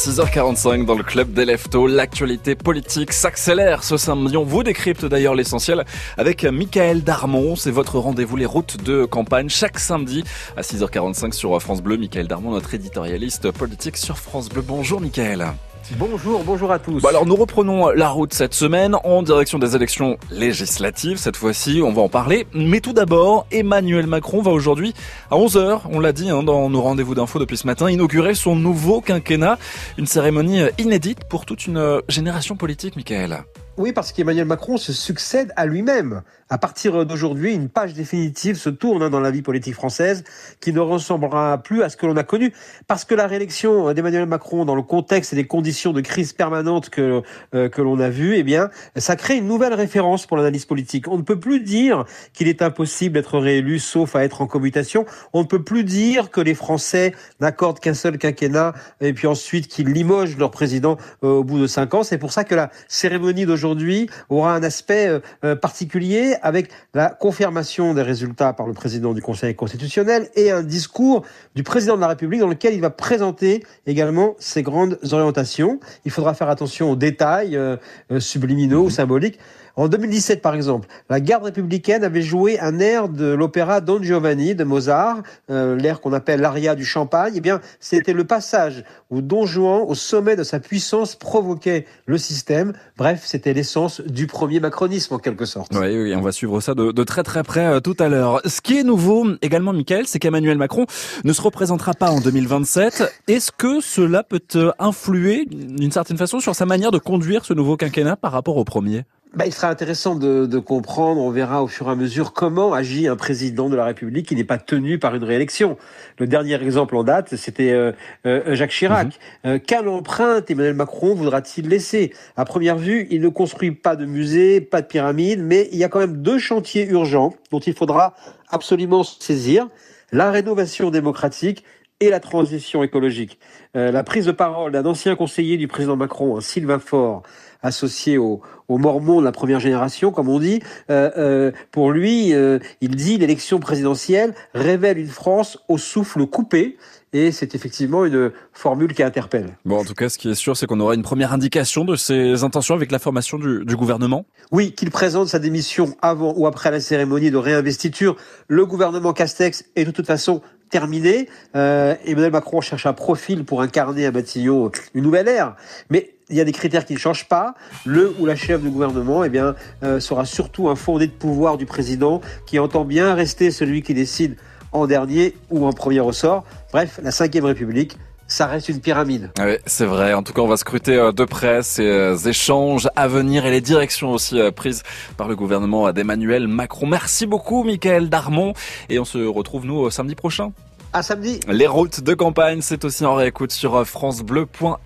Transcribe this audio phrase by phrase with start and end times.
[0.00, 4.34] 6h45 dans le club des Leftos, l'actualité politique s'accélère ce samedi.
[4.38, 5.84] On vous décrypte d'ailleurs l'essentiel
[6.16, 7.54] avec Michael Darmon.
[7.54, 10.24] C'est votre rendez-vous les routes de campagne chaque samedi
[10.56, 11.98] à 6h45 sur France Bleu.
[11.98, 14.62] Michael Darmon, notre éditorialiste politique sur France Bleu.
[14.62, 15.52] Bonjour Michael.
[15.98, 17.02] Bonjour, bonjour à tous.
[17.02, 21.16] Bon alors nous reprenons la route cette semaine en direction des élections législatives.
[21.16, 22.46] Cette fois-ci, on va en parler.
[22.54, 24.94] Mais tout d'abord, Emmanuel Macron va aujourd'hui
[25.30, 28.54] à 11h, on l'a dit hein, dans nos rendez-vous d'infos depuis ce matin, inaugurer son
[28.54, 29.58] nouveau quinquennat.
[29.98, 33.44] Une cérémonie inédite pour toute une génération politique, Michael.
[33.80, 36.20] Oui, parce qu'Emmanuel Macron se succède à lui-même.
[36.50, 40.22] À partir d'aujourd'hui, une page définitive se tourne hein, dans la vie politique française
[40.60, 42.52] qui ne ressemblera plus à ce que l'on a connu.
[42.88, 46.90] Parce que la réélection d'Emmanuel Macron dans le contexte et les conditions de crise permanente
[46.90, 47.22] que,
[47.54, 51.08] euh, que l'on a vu, eh bien, ça crée une nouvelle référence pour l'analyse politique.
[51.08, 55.06] On ne peut plus dire qu'il est impossible d'être réélu sauf à être en commutation.
[55.32, 59.68] On ne peut plus dire que les Français n'accordent qu'un seul quinquennat et puis ensuite
[59.68, 62.02] qu'ils limogent leur président euh, au bout de cinq ans.
[62.02, 66.70] C'est pour ça que la cérémonie d'aujourd'hui aujourd'hui aura un aspect euh, euh, particulier avec
[66.94, 71.96] la confirmation des résultats par le président du Conseil constitutionnel et un discours du président
[71.96, 75.78] de la République dans lequel il va présenter également ses grandes orientations.
[76.04, 77.76] Il faudra faire attention aux détails euh,
[78.18, 79.38] subliminaux ou symboliques.
[79.76, 84.54] En 2017, par exemple, la garde républicaine avait joué un air de l'opéra Don Giovanni
[84.54, 87.34] de Mozart, euh, l'air qu'on appelle l'aria du champagne.
[87.36, 92.18] Eh bien, c'était le passage où Don Juan, au sommet de sa puissance, provoquait le
[92.18, 92.72] système.
[92.96, 95.72] Bref, c'était l'essence du premier macronisme, en quelque sorte.
[95.74, 98.40] Oui, oui on va suivre ça de, très très près euh, tout à l'heure.
[98.44, 100.86] Ce qui est nouveau également, Michael, c'est qu'Emmanuel Macron
[101.24, 103.22] ne se représentera pas en 2027.
[103.28, 107.54] Est-ce que cela peut euh, influer d'une certaine façon sur sa manière de conduire ce
[107.54, 109.04] nouveau quinquennat par rapport au premier?
[109.32, 112.72] Bah, il sera intéressant de, de, comprendre, on verra au fur et à mesure comment
[112.72, 115.76] agit un président de la République qui n'est pas tenu par une réélection.
[116.18, 117.92] Le dernier exemple en date, c'était euh,
[118.26, 119.06] euh, Jacques Chirac.
[119.06, 119.12] Mhm.
[119.46, 122.12] Euh, quelle empreinte Emmanuel Macron voudra-t-il laisser?
[122.36, 125.84] À première vue, il ne construit pas de musée, pas de pyramide, mais il y
[125.84, 128.14] a quand même deux chantiers urgents dont il faudra
[128.48, 129.68] absolument saisir.
[130.10, 131.64] La rénovation démocratique
[132.00, 133.38] et la transition écologique.
[133.74, 137.22] la prise de parole d'un ancien conseiller du président Macron, Sylvain Faure,
[137.62, 140.60] associé aux, Mormons de la première génération, comme on dit.
[140.90, 146.76] Euh, euh, pour lui, euh, il dit l'élection présidentielle révèle une France au souffle coupé.
[147.12, 149.56] Et c'est effectivement une formule qui interpelle.
[149.64, 151.96] Bon, en tout cas, ce qui est sûr, c'est qu'on aura une première indication de
[151.96, 154.24] ses intentions avec la formation du, du gouvernement.
[154.52, 158.14] Oui, qu'il présente sa démission avant ou après la cérémonie de réinvestiture.
[158.46, 161.28] Le gouvernement Castex est de toute façon terminé.
[161.56, 165.56] Euh, Emmanuel Macron cherche un profil pour incarner à Matignon une nouvelle ère.
[165.90, 167.54] Mais il y a des critères qui ne changent pas.
[167.84, 171.58] Le ou la chef du gouvernement, eh bien, euh, sera surtout un fondé de pouvoir
[171.58, 174.36] du président qui entend bien rester celui qui décide
[174.72, 176.44] en dernier ou en premier ressort.
[176.72, 177.98] Bref, la Ve République
[178.30, 179.30] ça reste une pyramide.
[179.38, 180.14] Oui, c'est vrai.
[180.14, 183.50] En tout cas, on va scruter euh, de près ces euh, échanges à venir et
[183.50, 184.82] les directions aussi prises
[185.16, 186.86] par le gouvernement d'Emmanuel Macron.
[186.86, 188.54] Merci beaucoup, Michael Darmon.
[188.88, 190.52] Et on se retrouve, nous, samedi prochain.
[190.92, 191.38] À samedi.
[191.48, 194.80] Les routes de campagne, c'est aussi en réécoute sur francebleu.fr.